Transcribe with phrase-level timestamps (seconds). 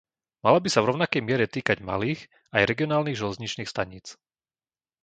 [0.43, 2.21] Mala by sa v rovnakej miere týkať malých
[2.57, 4.05] aj regionálnych železničných staníc.